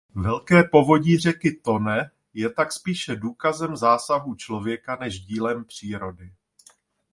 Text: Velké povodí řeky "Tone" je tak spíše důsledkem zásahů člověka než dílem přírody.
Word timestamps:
Velké 0.15 0.63
povodí 0.63 1.17
řeky 1.17 1.51
"Tone" 1.63 2.11
je 2.33 2.49
tak 2.49 2.71
spíše 2.71 3.15
důsledkem 3.15 3.75
zásahů 3.77 4.35
člověka 4.35 4.97
než 5.01 5.19
dílem 5.19 5.65
přírody. 5.65 6.33